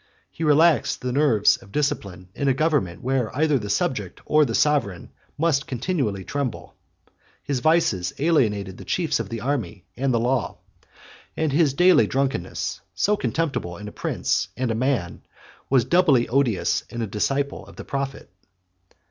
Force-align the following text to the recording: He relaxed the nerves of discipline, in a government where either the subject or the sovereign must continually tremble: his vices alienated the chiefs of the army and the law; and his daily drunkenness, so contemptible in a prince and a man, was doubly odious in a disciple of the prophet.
He 0.31 0.43
relaxed 0.43 1.01
the 1.01 1.11
nerves 1.13 1.57
of 1.57 1.71
discipline, 1.71 2.29
in 2.33 2.47
a 2.47 2.55
government 2.55 3.03
where 3.03 3.29
either 3.37 3.59
the 3.59 3.69
subject 3.69 4.19
or 4.25 4.45
the 4.45 4.55
sovereign 4.55 5.11
must 5.37 5.67
continually 5.67 6.23
tremble: 6.23 6.73
his 7.43 7.59
vices 7.59 8.11
alienated 8.17 8.77
the 8.79 8.83
chiefs 8.83 9.19
of 9.19 9.29
the 9.29 9.41
army 9.41 9.85
and 9.95 10.11
the 10.11 10.19
law; 10.19 10.57
and 11.37 11.51
his 11.53 11.75
daily 11.75 12.07
drunkenness, 12.07 12.81
so 12.95 13.15
contemptible 13.15 13.77
in 13.77 13.87
a 13.87 13.91
prince 13.91 14.47
and 14.57 14.71
a 14.71 14.73
man, 14.73 15.21
was 15.69 15.85
doubly 15.85 16.27
odious 16.29 16.81
in 16.89 17.03
a 17.03 17.05
disciple 17.05 17.63
of 17.67 17.75
the 17.75 17.85
prophet. 17.85 18.31